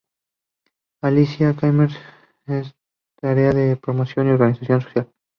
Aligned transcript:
Alicia 1.03 1.53
Kirchner, 1.53 1.91
en 2.47 2.63
tareas 3.19 3.53
de 3.53 3.77
promoción 3.77 4.25
y 4.25 4.31
organización 4.31 4.81
social. 4.81 5.07